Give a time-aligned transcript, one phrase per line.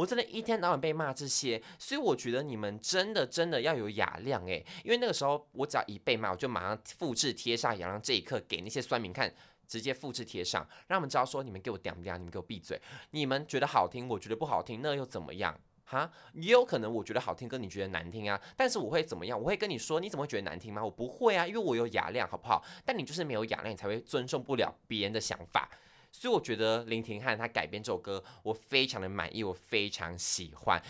[0.00, 9.30] 我真的一天到晚被骂这些，所以我觉得你们真的真的要有雅量诶，因为那个时候我只要一被骂，我就马上复制贴上雅量这一刻给那些酸民看，
[9.66, 15.60] 直接复制贴上，让他们知道说你们给我点不点，你们给我闭嘴，你们觉得好听，我觉得不好听，那又怎么样？
[15.84, 18.40] 哈，也有可能我觉得好听，跟你觉得难听啊。
[18.56, 19.38] 但是我会怎么样？
[19.38, 20.82] 我会跟你说，你怎么会觉得难听吗？
[20.82, 22.64] 我不会啊，因为我有雅量，好不好？
[22.86, 25.68] 但你就是没有雅量，你才会尊重不了别人的想法。
[26.12, 30.82] 所以我觉得林廷汉他改编这首歌，我非常的满意，我非常喜欢。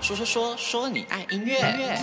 [0.00, 1.54] 说说说说你爱音乐。
[1.58, 1.98] 音乐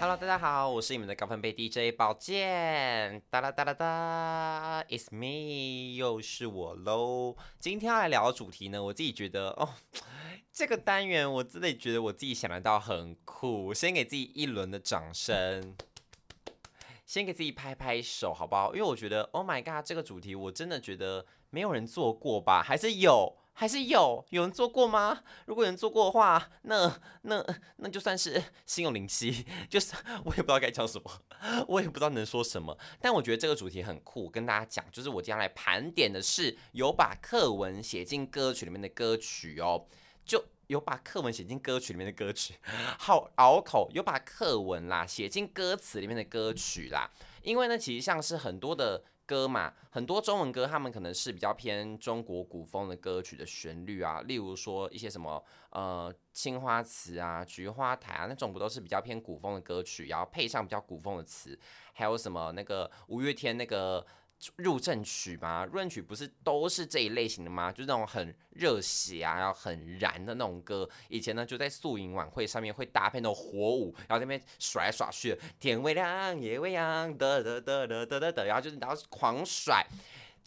[0.00, 7.34] Hello，大家好，我是你们的高分贝 DJ 宝剑，哒啦哒啦哒，It's me，又是我喽。
[7.58, 9.70] 今天要来聊的主题呢，我自己觉得哦，
[10.52, 15.74] 这个单元我真的觉得我自己想得到很酷，先给自己一轮的掌声，
[17.06, 18.74] 先给自己拍拍手，好不好？
[18.74, 23.36] 因为我觉得，Oh my God，这个主题我真的觉得没有人做过吧，还是有。
[23.60, 25.20] 还是有有人做过吗？
[25.46, 27.44] 如果有人做过的话，那那
[27.78, 29.44] 那就算是心有灵犀。
[29.68, 31.10] 就是我也不知道该讲什么，
[31.66, 32.78] 我也不知道能说什么。
[33.00, 39.88] 但我觉得这个主题很酷，跟大家讲，就是我接下来盘点的是有把课文写进歌曲里面的歌曲哦，
[40.28, 42.54] 就有把课文写进歌曲里面的歌曲，
[43.00, 47.10] 好拗口，有把课文啦写进歌词里面的歌曲啦。
[47.42, 49.02] 因为呢，其实像是很多的。
[49.28, 61.58] 歌嘛，很多中文歌，他们可能是比较偏中国古风的歌曲的旋律啊，例如说一些什么呃青花瓷啊、菊花台啊那种，不都是比较偏古风的歌曲，然后配上比较古风的词，
[61.92, 64.06] 还有什么那个五月天那个。
[64.56, 67.70] 入阵曲吗，入阵曲不是都是这一类型的吗？
[67.72, 70.88] 就是那种很热血啊，然后很燃的那种歌。
[71.08, 79.84] 以前呢，就在宿营晚会上面会搭配那种火舞，然后在那边甩来耍去，天未亮，夜未央，哒哒哒哒哒哒哒，然后就是然后狂甩。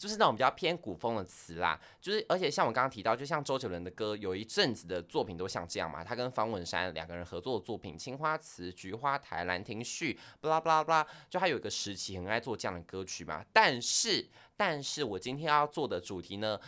[0.02, 6.02] 就是那种比较偏古风的词啦，就是而且像我刚刚提到，就像周杰伦的歌，有一阵子的作品都像这样嘛。
[6.02, 13.44] 他跟方文山两个人合作的作品，《青花瓷》《菊花台》《兰亭序》，巴拉巴拉巴拉，就他有一个时期很爱做这样的歌曲嘛。
[13.52, 16.58] 但是，但是我今天要做的主题呢，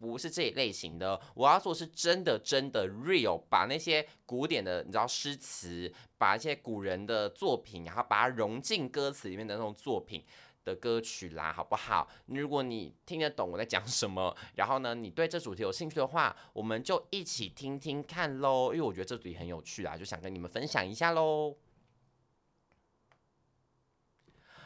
[0.00, 10.24] 不是这一类型的，我要做是真的真的 real，把那些古典的你知道诗词，把一些古人的作品，然后把它融进歌词里面的那种作品。
[10.70, 12.08] 的歌曲啦，好不好？
[12.26, 18.72] 如果你听得懂我在讲什么，然后呢，你对这主题有兴趣的话，我们就一起听听看喽。
[18.72, 21.56] 因为我觉得这主题很有趣啊，就想跟你们分享一下喽。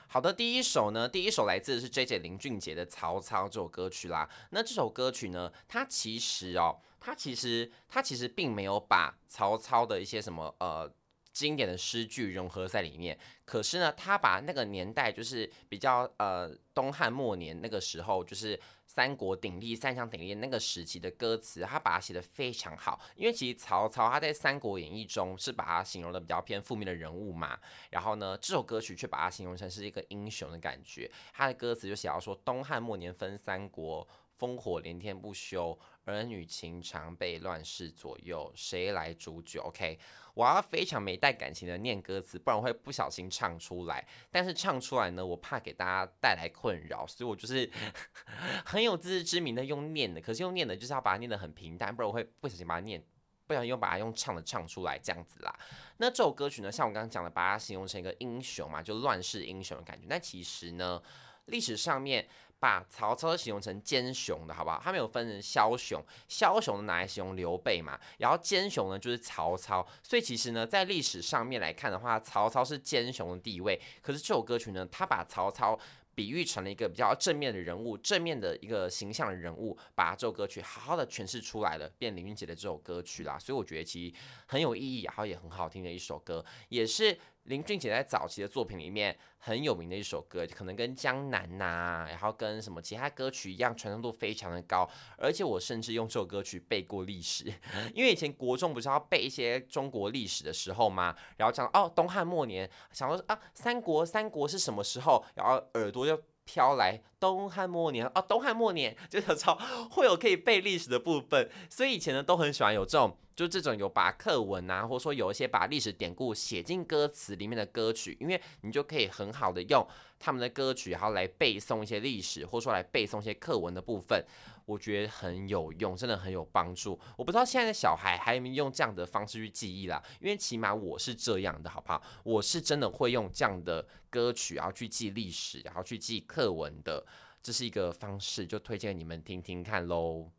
[0.06, 4.28] 好的，第一首呢，第一首来自的是 JJ 林俊杰的《曹操》这首歌曲啦。
[4.50, 10.92] 那这首歌曲呢，它其实哦，它其实它其实并没有把曹操的一些什么呃。
[11.34, 23.00] 经典的诗句融合在里面，可是呢，他把那个年代就是比较呃东汉末年那个时候，就是三国鼎立、三强鼎立那个时期的歌词，他把它写得非常好。
[23.16, 27.58] 因为其实曹操他在《三国演义》中是把他形容的比较偏负面的人物嘛，
[27.90, 31.10] 然后呢，这首歌曲却把他形容成是一个英雄的感觉。
[31.32, 34.06] 他的歌词就写到说，东汉末年分三国。
[34.38, 39.98] 烽火连天不休，儿女情长被乱世左右，谁来煮酒？OK，
[40.34, 44.06] 我要非常没带感情的念歌词，不然我会不小心唱出来。
[44.30, 47.70] 但是唱出来呢，我怕给大家带来困扰，所以我就是
[48.66, 50.20] 很有自知之明的用念的。
[50.20, 53.00] 可是用念的，就是要把它念得很平淡，不然我会不小心把它念，
[53.46, 55.58] 不小心又把它用唱的唱出来这样子啦。
[55.98, 60.06] 那这首歌曲呢，像我刚刚讲的，把它形容成一个英雄嘛，就乱世英雄的感觉。
[60.08, 61.00] 那其实呢，
[61.46, 62.28] 历史上面。
[62.64, 64.80] 把曹操形容成奸雄的好不好？
[64.82, 69.86] 他们有分成枭雄，枭雄拿来形容刘备嘛，然后奸雄呢就是曹操。
[70.02, 73.78] 所以其实呢，在历史上面来看的话，曹操是奸雄的地位。
[74.00, 75.78] 可是这首歌曲呢，他把曹操
[76.14, 83.38] 比喻成了一个比较正面的人物，正面的一个形象的人物，把这首歌曲好好的诠释出来了，变林俊杰的这首歌曲啦。
[83.38, 84.14] 所以我觉得其实
[84.46, 87.18] 很有意义，然后也很好听的一首歌，也是。
[87.44, 94.88] 林俊杰在早期的作品里面很有名的一首歌，可能跟《江南》呐，然后跟什么其他歌曲一样，传唱度非常的高。
[95.18, 97.44] 而且我甚至用这首歌曲背过历史，
[97.92, 101.14] 因为以前国中不是要背一些中国历史的时候吗？
[101.36, 105.22] 然后讲哦，东汉末年，想说啊，三国三国是什么时候？
[105.34, 106.03] 然后耳朵
[106.44, 107.00] 飘来
[107.32, 109.58] 东汉末年哦，东汉末年 就有超
[109.90, 113.16] 会有可以背历史的部分，所以以前呢都很喜欢有这种。
[113.34, 119.84] 就这种有把课文啊，或者说有一些把历史典故写进歌词里面的歌曲，因为你就可以很好的用
[120.20, 124.24] 他们的歌曲，然后来背诵一些历史，或者说来背诵一些课文的部分，
[124.66, 126.96] 我觉得很有用，真的很有帮助。
[127.16, 132.00] 我不知道现在的小孩还有没有用这样的方式去记忆啦，因为起码我是这样的，好不好？
[132.22, 137.04] 我是真的会用这样的歌曲，然后去记历史，然后去记课文的，
[137.44, 140.30] 这是一个方式，就推荐你们听听看喽。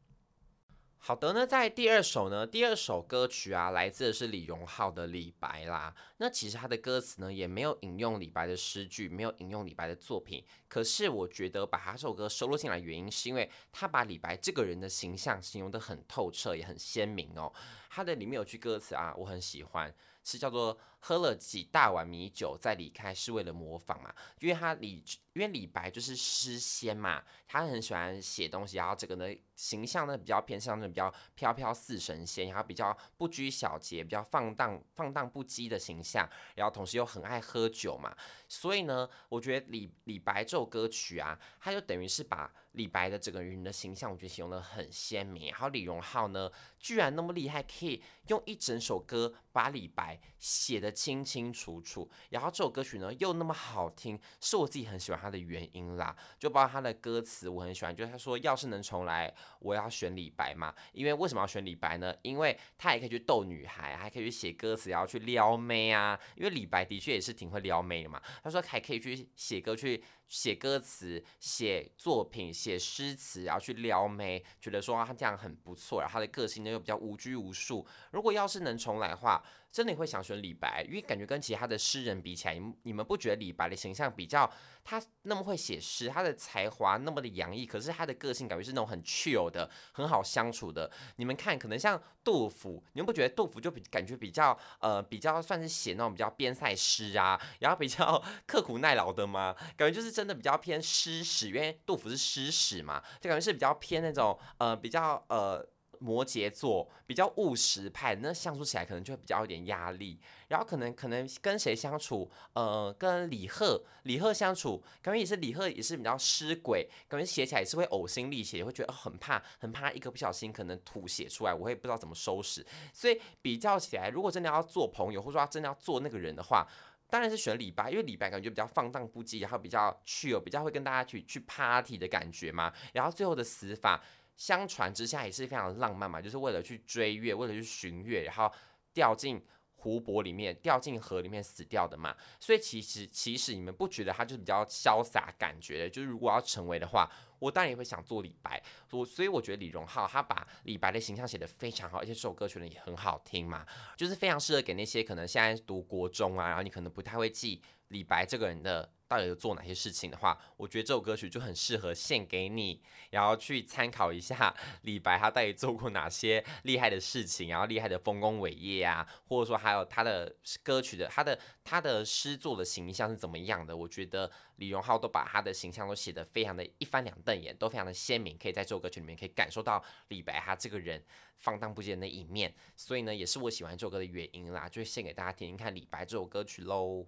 [0.98, 5.94] 好的呢，在第二首呢，第二首歌曲啊，来自的是李荣浩的李白啦。
[6.18, 10.44] 那其实他的歌词呢，也没有引用李白的诗句，没有引用李白的作品。
[10.68, 17.54] 可是我觉得把他这首歌收录进来，原因是因为他把李白这个人的形象形容得很透彻，也很鲜明哦。
[17.92, 19.94] 他的里面有句歌词啊，我很喜欢，
[20.26, 25.02] 是叫做“喝了几大碗米酒再离开，是为了模仿嘛”，因为他李。
[25.36, 29.26] 因为李白就是诗仙嘛，他很喜欢写东西，然后这个呢
[29.58, 36.26] 形象呢比较偏向那种比较飘飘似神仙，然后比较不拘小节，比较放荡放荡不羁的形象，
[36.56, 38.16] 然后同时又很爱喝酒嘛，
[38.48, 45.50] 所以呢，我觉得李李白这首歌曲啊，他就等于是把李白的整个人的形象，我觉得形容得很鲜明。
[45.50, 46.50] 然后李荣浩呢，
[46.80, 55.16] 居然那么厉害，可以用一整首歌把李白写得清清楚楚，然后这首歌曲呢又那么好听，是我自己很喜欢。
[55.16, 57.96] 他的原因啦，就包括他的歌词，我很喜欢。
[57.96, 60.76] 就是他说，要是能重来，我要选李白嘛。
[60.92, 62.14] 因为为什么要选李白呢？
[62.22, 66.20] 因为他也可以去逗女孩，还可以去写歌词，然后去撩妹啊。
[66.36, 68.22] 因为李白的确也是挺会撩妹的嘛。
[68.44, 76.02] 他说还可以去写歌，去写歌词、写作品、写诗词，然后去撩妹，觉得说他这样很不错。
[76.02, 77.86] 然后他的个性呢又比较无拘无束。
[78.12, 79.44] 如果要是能重来的话，
[79.76, 84.50] 真的会想选李白，因为感觉跟其他的诗人比起来，你们不觉得李白的形象比较
[84.86, 90.90] 他那么会写诗，他的才华那么的洋溢，可是他的个性感觉是那种很 chill 的，很好相处的。
[91.18, 99.54] 你们看，可能像杜甫，你们不觉得杜甫就比感觉比较呃比较算是写那种比较边塞诗啊，然后比较 刻苦耐劳的吗？
[99.76, 105.68] 感觉就是真的比较偏诗史，因为杜甫是诗史嘛，就感觉是比较偏那种呃比较呃。
[106.00, 110.20] 摩羯座比较务实派，那相处起来可能就会比较有点压力。
[110.48, 122.64] 然后可能可能跟谁相处，呃，跟李贺，李贺相处，感觉也是李贺也是比较失鬼，感觉写起来也是会呕心沥血，会觉得很怕，很怕一个不小心可能吐血出来，我也不知道怎么收拾。
[122.94, 126.68] 所以比较起来，如果真的要做朋友，或者说真的要做那个人的话，
[127.10, 132.72] 当然是选李白，因为李白感觉比较放荡不羁，然后比较去有比较会跟大家去去 party 的感觉嘛。
[132.94, 134.04] 然后最后的死法。
[134.36, 138.52] 相传之下也是非常浪漫嘛，就是为了去追月，为了去寻月，然后
[138.94, 139.44] 掉进
[139.76, 142.16] 湖泊里面，掉进河里面死掉的嘛。
[142.40, 145.90] 所以其实其实你们不觉得他就是比较潇洒感觉的？
[145.90, 147.10] 就是如果要成为的话，
[147.40, 148.62] 我当然也会想做李白。
[148.92, 153.66] 我所以我觉得李荣浩他把李白的形象写得非常好，而且这首歌曲呢也很好听嘛，
[153.96, 158.92] 就是非常适合给那些可能现在读国中啊，然后你可能不太会记李白这个人的。
[159.08, 164.52] 到底做哪些事情的话，我觉得这首歌曲就很适合献给你，然后去参考一下
[164.82, 173.78] 李白他到底做过哪些厉害的事情，然后厉害的丰功伟业啊，或者说还有他的歌曲的他的他的诗作的形象是怎么样的？
[173.78, 181.02] 我觉得李荣浩都把他的形象都写得非常的一翻两瞪眼，都非常的鲜明，可以在这首歌曲里面可以感受到李白他这个人
[181.38, 187.06] 放荡不羁的那一面，所以呢，也是我喜欢这首歌的原因啦，就献给大家听听看李白这首歌曲喽。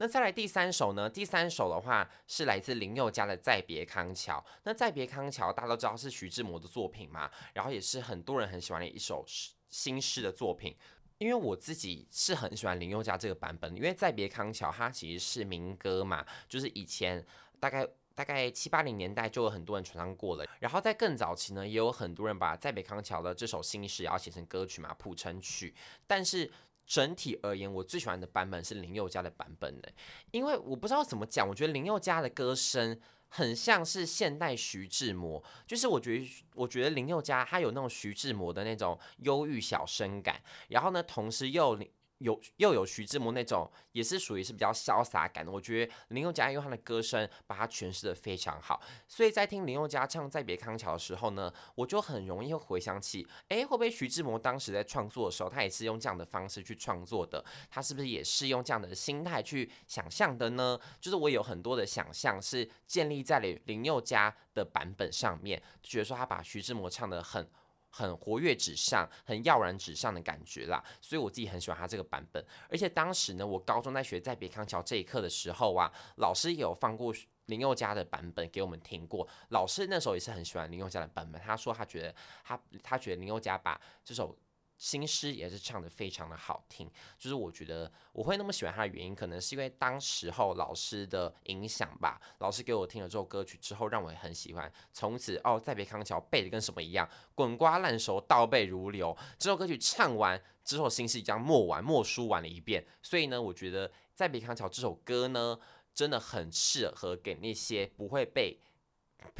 [0.00, 1.10] 那再来第三首呢？
[1.10, 4.42] 第三首的话是来自林宥嘉的《再别康桥》。
[4.62, 9.22] 那《再别康桥》大家都知道是徐志摩的作品嘛，然后也是很多人很喜欢的一首
[9.68, 10.74] 新诗的作品。
[11.18, 17.22] 因为我自己是很喜欢林宥嘉这个版本，因为《再别康桥》它其实是民歌嘛，就是以前
[17.58, 20.46] 大概大概七八零年代就有很多人传唱过了。
[20.60, 25.74] 然后在更早期呢，也有很多人把《再别康桥》的这首新诗然后写成歌曲嘛，谱成曲，
[26.06, 26.50] 但是。
[26.90, 29.88] 整体而言，我最喜欢的版本是林宥嘉的版本的，
[30.32, 41.78] 因为我不知道怎么讲，我觉得林宥嘉的歌声很像是现代徐志摩，就是我觉得我觉得林宥嘉他有那种徐志摩的那种忧郁小生感，然后呢，同时又。
[42.20, 45.50] 有又有徐志摩那种，也是属于是比较潇洒感的。
[45.50, 57.42] 我觉得林宥嘉用他的歌声把它诠释的非常好，所以在听林宥嘉唱《再别康桥》的时候呢，我就很容易会回想起，哎，会不会徐志摩当时在创作的时候，他也是用这样的方式去创作的？
[57.70, 60.78] 他是不是也是用这样的心态去想象的呢？
[61.00, 67.48] 就是我有很多的想象是建立在了林宥嘉的版本上面，觉得说他把徐志摩唱的很。
[67.90, 72.44] 很活跃纸上，很跃然纸上的感觉啦，所以我自己很喜欢他这个版本。
[72.68, 77.14] 而且当时呢，我高中在学《在别康桥》这一课的时候啊，老师也有放过
[77.46, 79.28] 林宥嘉的版本给我们听过。
[79.50, 84.36] 老师那时候也是很喜欢林宥嘉的版本，他说他觉得他他觉得林宥嘉把这首。
[84.80, 92.18] 新诗也是唱得非常的好听，就是我觉得我会那么喜欢他的原因，可能是因为当时候老师的影响吧。
[92.38, 94.72] 老师给我听了这首歌曲之后，让我也很喜欢。
[94.90, 99.14] 从此哦，再别康桥背的跟什么一样，滚瓜烂熟，倒背如流。
[99.38, 102.82] 这首歌曲唱完之后，新诗一样默完默书完了一遍。
[103.02, 105.60] 所以呢，我觉得再别康桥这首歌呢，
[105.92, 108.58] 真的很适合给那些不会背。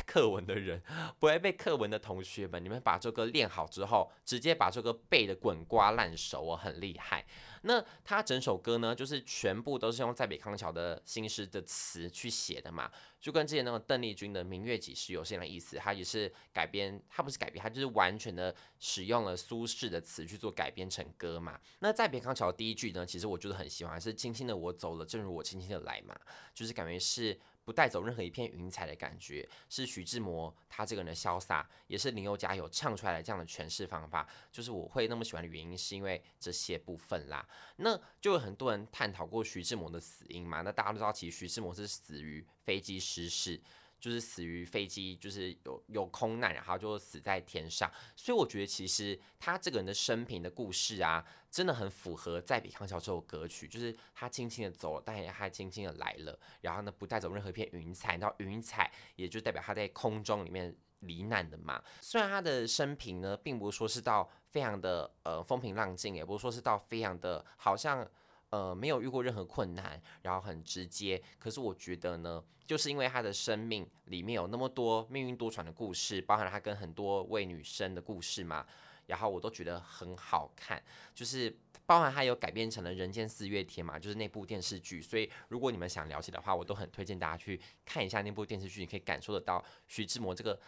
[0.07, 0.83] 课文的人
[1.19, 7.25] 不会背课文的同学们，你们把这歌练好之后，直接把这个背得滚瓜烂熟，我很厉害。
[7.63, 21.61] 那他整首歌呢，就是全部都是用在北康桥的新诗的词去写的嘛，就跟之前那个邓丽君的《明月几时有》的意思，他也是改编，他不是改编，他就是完全的使用了苏轼的词去做改编成歌嘛。
[21.81, 26.19] 那在北康桥第一句呢，其实我就是很喜欢，是轻轻的我走了，正如我轻轻的来嘛，
[26.55, 27.39] 就是感觉是。
[27.65, 34.29] 不带走任何一片云彩的感觉，是徐志摩他这个人的潇洒，也是林宥嘉有唱出来的这样的诠释方法。
[34.51, 37.47] 就是我会那么喜欢的原因，是因为这些部分啦。
[37.77, 40.63] 那就有很多人探讨过徐志摩的死因嘛。
[40.63, 43.61] 那大家都知道，其实徐志摩是死于飞机失事。
[44.01, 47.91] 就是死于飞机，就是有有空难，然后就死在天上。
[48.17, 53.69] 所以我觉得，其实他这个人的生平的故事啊，真的很符合《再别康桥》这首歌曲。
[53.69, 56.39] 就是他轻轻的走了，但也还轻轻的来了。
[56.63, 58.17] 然后呢，不带走任何一片云彩。
[58.17, 61.83] 然后云彩也就代表他在空中里面罹难的嘛。
[62.01, 68.09] 虽然他的生平呢，并不是说是到非常的呃风平浪静，也不是说是到非常的好像。
[68.51, 71.23] 呃，没有遇过任何困难，然后很直接。
[71.39, 78.67] 可是我觉得呢，就是因为他的生命里面有那么多命运多舛的故事，包含了他跟很多位女生的故事嘛，
[79.07, 80.83] 然后我都觉得很好看。
[81.15, 85.01] 就是包含他有改编成了《人间四月天》嘛，就是那部电视剧。
[85.01, 90.59] 所以如果你们想了解的话，我都很推荐大家去看一下那部电视剧，你可以感受得到徐志摩这个。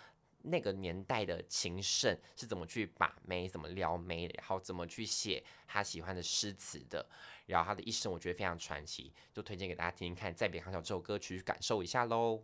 [0.44, 7.06] 那个年代的情圣是怎么去把妹，怎么撩妹，然后怎么去写他喜欢的诗词的，
[7.46, 10.34] 然后他的一生我觉得非常传奇，就推荐给大家听听看。
[10.34, 12.42] 再别康桥这首歌曲去感受一下喽。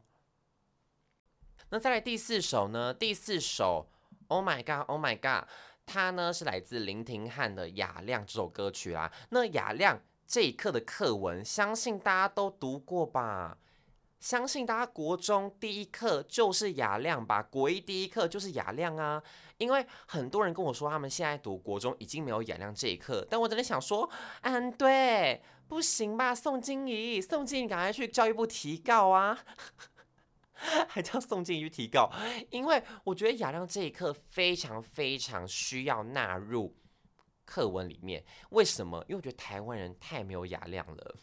[1.70, 2.94] 那再来第四首呢？
[2.94, 3.88] 第四首
[4.28, 5.48] ，Oh my God，Oh my God，
[5.84, 9.12] 它呢是来自林廷汉的《雅量》这首歌曲啦。
[9.30, 13.58] 那《雅量》这一课的课文，相信大家都读过吧？
[14.20, 19.22] 相信大家国中第一课就是雅量吧，国一第一课就是雅量啊。
[19.58, 24.08] 因为很多人跟我说，他们现在读国中已经没有雅量这一课，但我真的想说，
[24.42, 26.34] 嗯，对，不行吧？
[26.34, 29.38] 宋静怡，宋静怡，赶快去教育部提告啊！
[30.88, 32.10] 还叫宋静怡去提告，
[32.50, 36.76] 因为我觉得雅量这一课非常非常需要纳入
[37.44, 38.24] 课文里面。
[38.50, 39.04] 为什么？
[39.08, 41.16] 因为我觉得台湾人太没有雅量了。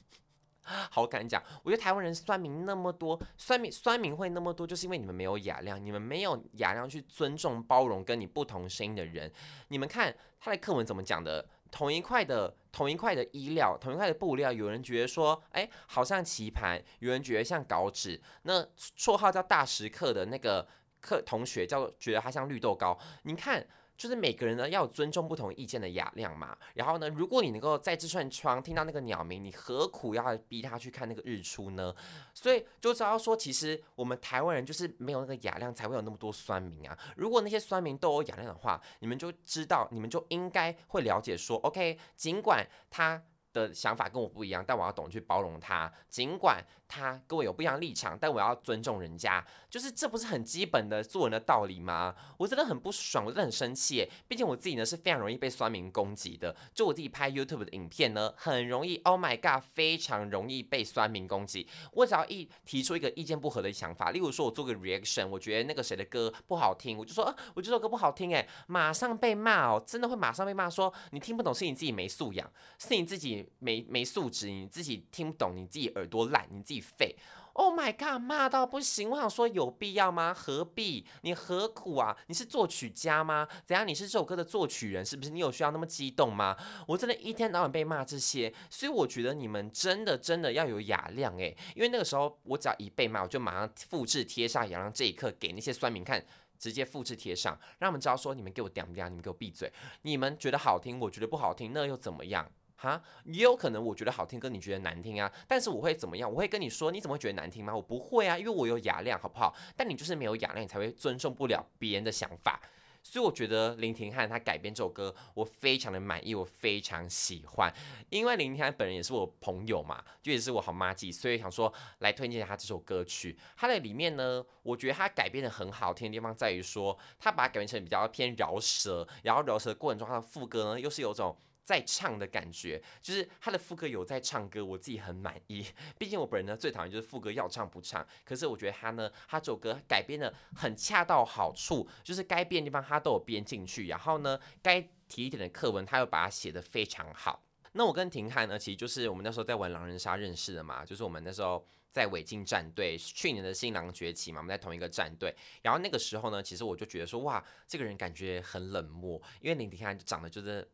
[0.89, 9.31] 好敢讲，我觉得台湾人酸民那么多，酸民酸民会那么多，就是因为你们没有雅量，你们没有雅量去尊重、包容跟你不同声音的人。
[9.69, 11.47] 你们看他的课文怎么讲的？
[11.71, 18.21] 同一块的同一块的衣料，同一块的布料，有人觉得说，哎，好像棋盘；有人觉得像稿纸。
[18.43, 18.63] 那
[18.97, 20.65] 绰号叫大食客的那个
[21.01, 22.97] 课同学叫觉得他像绿豆糕。
[23.23, 23.65] 你看。
[23.97, 26.57] 就是每个人呢要尊重不同意见的雅量嘛。
[26.73, 31.93] 然后呢，如果你能够在这扇窗听到那个鸟鸣，你何苦要逼他去看那个日出呢？
[32.33, 36.97] 所以就知道说，其实我们台湾人就是没有那个雅量，才会有那么多酸民啊。
[37.15, 43.23] 如果那些酸民都有雅量的话，你们就知道，你们就应该会了解说，OK，尽管他。
[43.55, 45.91] 的想法跟我不一样，但我要懂去包容他。
[46.09, 49.43] 尽管他跟我有不一样的立场，但我要尊重人家。
[49.69, 52.13] 就是这不是很基本的做人的道理吗？
[52.37, 54.07] 我真的很不爽，我真的很生气。
[54.27, 56.55] 毕竟我自己呢是非常容易被酸民攻击的。
[56.73, 61.67] 就我自己拍 YouTube 的影片呢，很容易，Oh my God，非常容易被酸民攻击。
[61.93, 73.44] 我只要一提出一个意见不合的想法，例如说我做个 reaction，我觉得那个谁的歌不好听，我就说，啊，我这首歌不好听，哎，马上被骂哦，真的会马上被骂，说你听不懂是你自己没素养，是你自己。
[73.59, 77.15] 没没素质，你自己听不懂，你自己耳朵烂，你自己废。
[77.53, 79.09] Oh my god，骂到不行！
[79.09, 80.33] 我想说，有必要吗？
[80.33, 81.05] 何必？
[81.21, 82.17] 你何苦啊？
[82.27, 83.47] 你是作曲家吗？
[83.65, 83.87] 怎样？
[83.87, 85.29] 你是这首歌的作曲人是不是？
[85.29, 86.57] 你有需要那么激动吗？
[86.85, 96.21] 我真的一天到晚被骂这些，所以我觉得你们真的真的要有雅量诶，因为那个时候我只要一被骂，我就马上复制贴上雅量这一刻给那些酸民看，
[96.59, 99.09] 直接复制贴上，让他们知道说，你们给我点不点？
[99.09, 99.71] 你们给我闭嘴！
[100.01, 102.51] 你们觉得好听，我觉得不好听，那又怎么样？
[102.77, 105.31] 哈，也有可能我觉得好听，跟你觉得难听啊。
[105.47, 106.29] 但是我会怎么样？
[106.29, 107.75] 我会跟你说，你怎么会觉得难听吗？
[107.75, 109.55] 我不会啊，因为我有雅量，好不好？
[109.75, 112.61] 但你就是没有雅量，你才会尊重不了别人的想法。
[113.01, 117.71] 所以我觉得林廷汉他改编这首歌，我非常的满意，我非常喜欢。
[118.09, 123.37] 因为林廷汉本人也是我朋友嘛，就也是我好麻吉，所以想说来推荐他这首歌曲。
[123.55, 131.37] 他的里面呢，我觉得他改编的很好听的地方在于说，他把它改编成比较偏饶舌，然后饶舌的过程中，他的副歌呢又是有种。
[131.65, 135.65] 在唱的感觉，就是他的副歌有在唱歌，我自己很满意。
[135.97, 147.43] 毕竟我本人呢最讨厌就是副歌要唱不唱，可是我觉得他呢，他这首歌改编的很恰到好处，就是该编的地方他都有编进去，然后呢，该提一点的课文他又把它写得非常好。
[147.71, 155.35] 那我跟廷汉呢，其实就是我们那时候在玩狼人杀认识的嘛，就是我们那时候在伪禁战队，去年的新狼崛起嘛，我们在同一个战队。
[155.63, 160.69] 然后那个时候呢，其实我就觉得说，哇，这个人感觉很冷漠，因为林廷汉长得就是。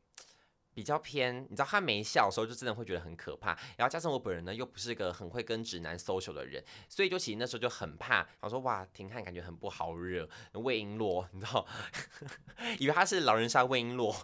[0.73, 8.25] 比较偏，你知道他没笑的时候就真的会觉得很可怕，然后加上我本人呢又不是个很会跟直男 social 的人，所以就其实那时候就很怕。
[8.39, 11.65] 我说哇，廷汉感觉很不好惹，魏璎珞，你知道，
[12.79, 14.15] 以为他是狼人杀魏璎珞，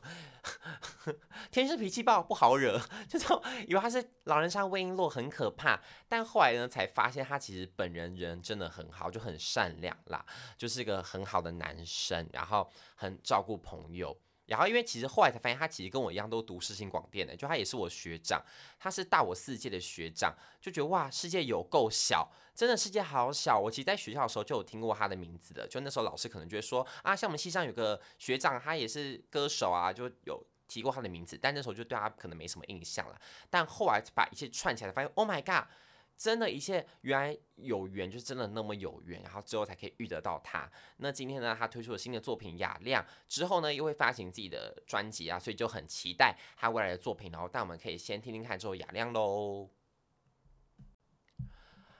[1.51, 10.25] 天生脾气暴不好惹， 就这样以为他是狼人杀魏璎珞很可怕，但后来呢才发现他其实本人人真的很好，就很善良啦，
[10.57, 14.17] 就是一个很好的男生，然后很照顾朋友。
[14.47, 18.41] 然后，因为其实后来才发现，他其实跟我一样都读世新广电的，就他也是我学长，
[18.79, 23.59] 他是大我四届的学长，就觉得哇，世界有够小，真的世界好小。
[23.59, 33.19] 我其实在学校的时候就有听过他的名字的，就那时候老师可能就会说啊，像我们系上有个学长，他也是歌手啊，就有提过他的名字，但那时候就对他可能没什么印象了。
[33.49, 35.67] 但后来把一切串起来，发现 Oh my God！
[36.17, 40.69] 真的，一切原来有缘，就真的那么有缘，然后之后才可以遇得到他。
[40.97, 47.31] 那今天呢，他推出了新的作品《雅亮》，之后呢，又会发行自己的专辑啊，所以就很期待他未来的作品。
[47.31, 49.69] 然后，但我们可以先听听看之后《雅亮》喽。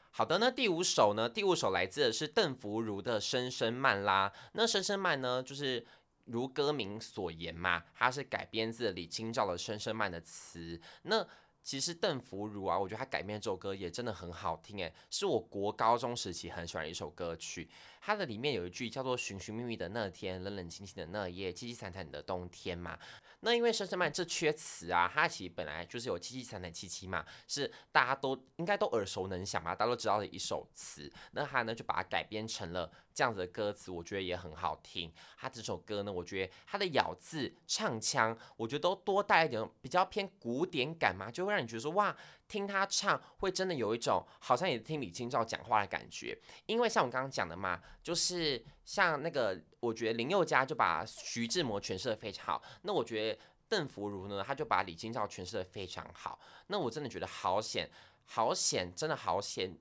[0.09, 1.29] 好的，那第五首呢？
[1.29, 4.33] 第五首来自的是邓福如的《声声慢》啦。
[4.53, 5.85] 那《声声慢》呢，就是
[6.25, 10.81] 如歌名所言嘛，它是改编自李清照的《声声慢》的词。
[11.03, 11.23] 那
[11.67, 17.69] 其实邓福如啊，我觉得他改编这首歌也真的很好听诶，是我国高中时期很喜欢的一首歌曲。
[18.07, 22.97] 它的里面有一句叫做“寻寻觅觅的那天，冷冷清清的那夜，凄凄惨惨的冬天”嘛。
[23.41, 31.11] 那因为《声声慢》这缺词啊，它其实本来就是有凄凄惨惨戚戚嘛，是大家都应该都耳熟能详嘛，大家都知道的一首词。
[31.33, 35.11] 那他呢就把它改编成了这样子的歌词，我觉得也很好听。
[35.37, 42.15] 他这首歌呢，我觉得他的咬字、唱腔，我觉得都多带一点比较偏古典感嘛，就会让你觉得说哇。
[42.47, 46.37] 听他唱，会真的有一种好像也听李清照讲话的感觉。
[46.65, 52.63] 因为像我刚刚讲的嘛，就是像那个，我觉得林宥嘉就把徐志摩诠释的非常好。
[52.83, 56.39] 那我觉得邓福如呢，他就把李清照诠释的非常好。
[56.67, 57.89] 那我真的觉得好险，
[58.25, 59.77] 好险，真的好险。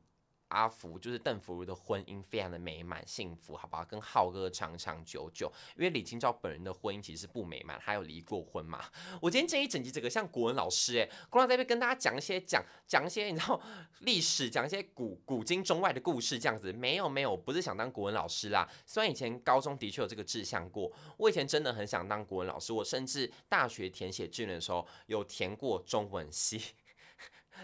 [0.48, 3.84] 阿福就是邓福如的婚姻非常的美满幸福，好不好？
[3.84, 5.52] 跟浩哥长长久久。
[5.76, 8.84] 因为李清照本人的婚姻其实不美满，她有离过婚嘛。
[9.20, 13.60] 我今天这一整集整个像国文老师诶，国文在这边跟大家讲一些讲讲一些你知道
[14.00, 16.72] 历史，讲一些古古今中外的故事这样子。
[16.72, 18.68] 没有没有，不是想当国文老师啦。
[18.86, 26.60] 虽然以前高中的确有这个志向过，我以前真的很想当国文老师，我甚至大学填写志愿的时候有填过中文系。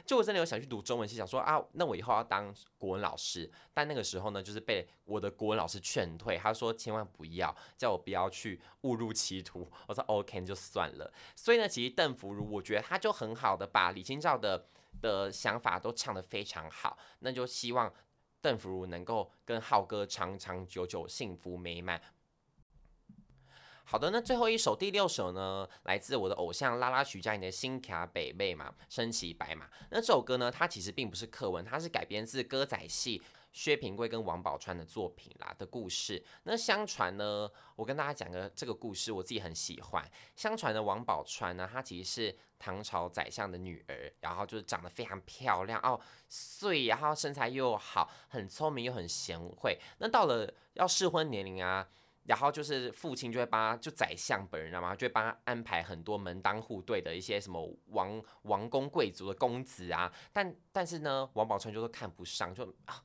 [0.05, 3.51] 就我真的有想去读中文系，想说啊，那我以后要当国文老师。
[3.75, 9.71] 但那个时候呢，就是被我的国文老师劝退，他说千万不要，叫我不要去误入歧途。
[9.87, 11.13] 我说 OK，就算了。
[11.35, 14.67] 所以呢，其实邓福如，我觉得他就很好的把李清照的
[15.01, 16.99] 的想法都唱得非常好。
[17.21, 17.93] 那就希望
[18.41, 22.01] 邓福如能够跟浩哥长长久久、幸福美满。
[23.93, 29.67] 好的，那最后一首第六首呢，来自我的偶像拉拉徐佳莹的《新卡北妹嘛，身骑白马》。
[29.91, 33.21] 那这首歌呢，它其实并不是课文，它是改编自歌仔戏
[33.53, 36.25] 薛平贵跟王宝钏的作品啦的故事。
[36.45, 40.03] 那相传呢，我跟大家讲个这个故事，我自己很喜欢。
[40.35, 46.01] 相传的王宝钏呢，她其实是唐朝宰相的女儿，然后就是长得非常漂亮哦，
[46.31, 49.79] 碎，然后身材又好，很聪明又很贤惠。
[49.99, 51.87] 那到了要适婚年龄啊。
[52.25, 54.95] 然后就是父亲就会帮他，就宰相本人知道吗？
[54.95, 63.03] 就会帮他安排很多门当户对的一些什么王王公贵族的公子啊，但但是呢，王宝钏就是看不上，就啊。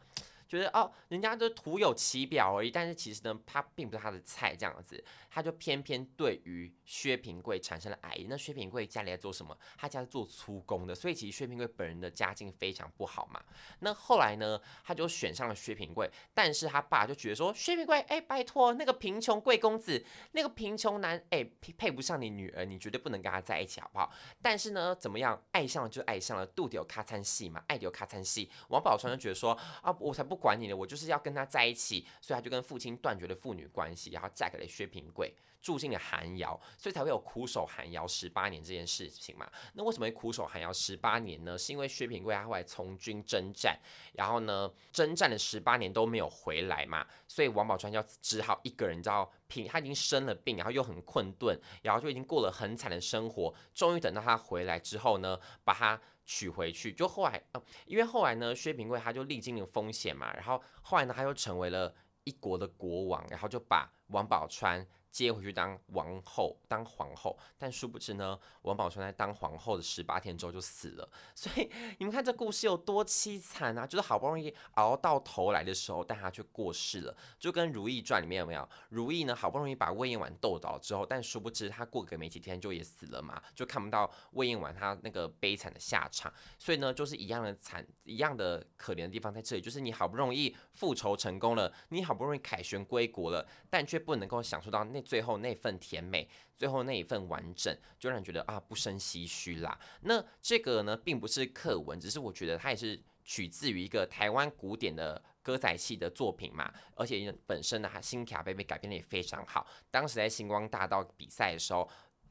[0.47, 8.27] 觉得哦，人家都徒有其表而已，但是其实呢，他并不是他的菜，这样子，他就偏偏对于薛平贵产生了爱意。
[8.29, 9.55] 那薛平贵家里在做什么？
[9.77, 13.43] 他家是做粗工的，所以其实薛平贵本人的家境非常不好嘛。
[13.79, 24.09] 那后来呢，他就选上了薛平贵，但是他爸就觉得说，薛平贵，哎、拜托，那个贫穷贵公子，那个贫穷男，哎、欸，配不上你女儿，你绝对不能跟他在一起，好不好？
[24.41, 28.49] 但是呢，怎么样，爱上了就爱上了，肚里有咔嚓戏嘛，爱有咔嚓戏。
[28.69, 30.36] 王宝钏就觉得说，啊，我才不。
[30.37, 35.33] 管你了，我就是要跟他在一起，所以他就跟父亲断绝了父女关系，然后嫁给了薛平贵。
[35.59, 39.51] 住进了寒窑，所以才会有苦守寒窑十八年这件事情嘛。
[39.73, 41.57] 那为什么会苦守寒窑十八年呢？
[41.57, 43.77] 是因为薛平贵他后来从军征战，
[44.13, 53.53] 然后呢，征战了十八年都没有回来嘛，所以王宝钏要只好一个人，你知道，平他已经生了病，然后又很困顿，然后就已经过了很惨的生活。
[53.73, 56.93] 终于等到他回来之后呢，把他取回去。
[56.93, 61.91] 就后来，呃，因为后来呢，薛平贵他就历经了风险嘛，然后后来呢，他又成为了
[62.25, 64.85] 一国的国王，然后就把王宝钏。
[65.17, 71.09] 接回去当王后，当皇后，但殊不知呢，王宝钏在当皇后的十八天之后就死了。
[71.33, 73.87] 所以你们看这故事有多凄惨啊！
[73.87, 77.17] 就是好不容易熬到头来的时候，但她却过世了。
[77.39, 78.69] 就跟《如懿传》里面有没有？
[78.89, 86.31] 如懿呢，好不容易把魏嬿婉斗倒之后，但殊不知她过个没几天就也死了嘛，就看不到魏嬿婉她那个悲惨的下场。
[86.59, 95.01] 所以呢，就是一样的惨，一样的可怜的地方在这里，就是你好不容易复仇成功了，你好不容易凯旋归国了，但却不能够享受到那。
[95.07, 99.79] 最后那份甜美，最后那一份完整，就让人觉得啊不生唏嘘啦。
[100.01, 109.65] 那这个呢，并不是课文，只是我觉得它也是取自于一个台湾古典的歌仔戏的作品嘛，而且本身呢，它新卡贝被改编的也非常好。
[109.89, 111.89] 当时在星光大道比赛的时候。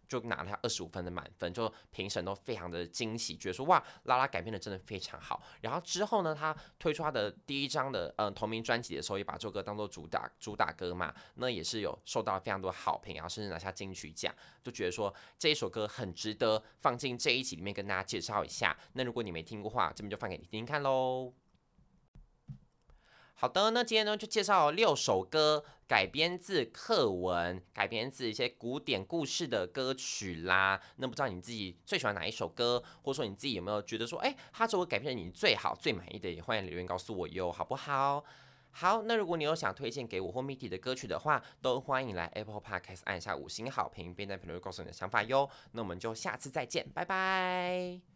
[0.08, 5.42] 就拿了他二十五分的满分，就评审都非常的惊喜，觉得说哇，拉拉改编的真的非常好。
[5.60, 18.76] 然后之后呢，他推出他的第一张的嗯同名专辑的时候，也把这首歌当做主打主打歌嘛，那也是有受到非常多好评，然后甚至拿下金曲奖，就觉得说这一首歌很值得放进这一集里面跟大家介绍一下。
[18.92, 21.45] 那如果你没听过话，这边就放给你听听看喽。
[23.38, 30.80] 好的，那今天呢就介绍六首歌，改编自课文，改编自一些古典故事的歌曲啦。
[30.96, 38.24] 那不知道你自己最喜欢哪一首歌，或者说你自己有没有觉得说，哎，他这首改编的你最好、最满意的，也欢迎留言告诉我哟，好不好？
[38.70, 45.46] 好，那如果你有想推荐给我或 Mitty 的歌曲的话，都欢迎来 Apple Podcast 按下五星好评，并在评论告诉你的想法哟。
[45.72, 48.15] 那我们就下次再见，拜拜。